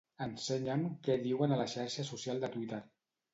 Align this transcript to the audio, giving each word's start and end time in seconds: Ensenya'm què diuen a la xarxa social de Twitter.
Ensenya'm 0.25 0.85
què 1.07 1.17
diuen 1.25 1.53
a 1.53 1.59
la 1.61 1.67
xarxa 1.75 2.07
social 2.09 2.43
de 2.47 2.51
Twitter. 2.57 2.81